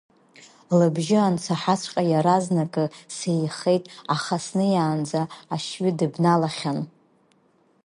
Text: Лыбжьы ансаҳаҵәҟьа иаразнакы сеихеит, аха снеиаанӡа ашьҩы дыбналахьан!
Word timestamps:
Лыбжьы 0.77 1.17
ансаҳаҵәҟьа 1.21 2.03
иаразнакы 2.11 2.85
сеихеит, 3.15 3.83
аха 4.15 4.35
снеиаанӡа 4.45 5.21
ашьҩы 5.53 5.91
дыбналахьан! 5.97 6.79